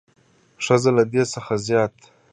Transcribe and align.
ښځې 0.65 0.91
له 0.97 1.03
دې 1.11 1.23
څخه 1.33 1.53
زیات 1.65 1.95